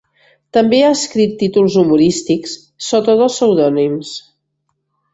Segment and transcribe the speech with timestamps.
[0.57, 2.57] També ha escrit títols humorístics
[2.89, 4.19] sota dos pseudònims.